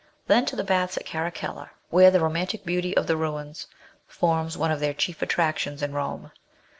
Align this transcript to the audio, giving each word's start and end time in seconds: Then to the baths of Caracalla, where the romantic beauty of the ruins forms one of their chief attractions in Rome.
Then 0.25 0.47
to 0.47 0.55
the 0.55 0.63
baths 0.63 0.97
of 0.97 1.05
Caracalla, 1.05 1.69
where 1.91 2.09
the 2.09 2.19
romantic 2.19 2.65
beauty 2.65 2.97
of 2.97 3.05
the 3.05 3.15
ruins 3.15 3.67
forms 4.07 4.57
one 4.57 4.71
of 4.71 4.79
their 4.79 4.95
chief 4.95 5.21
attractions 5.21 5.83
in 5.83 5.93
Rome. 5.93 6.31